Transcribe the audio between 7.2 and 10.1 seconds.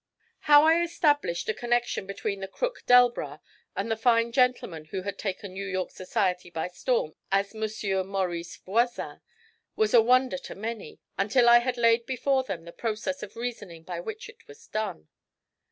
as Monsieur Maurice Voisin was a